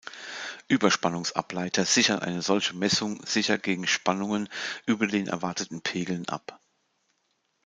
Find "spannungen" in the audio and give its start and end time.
3.85-4.49